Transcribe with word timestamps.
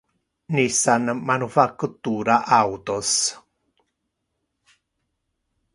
Nissan 0.55 1.03
manufactura 1.29 2.35
autos. 2.59 3.09